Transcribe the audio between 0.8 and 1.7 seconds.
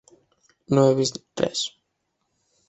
he vist res.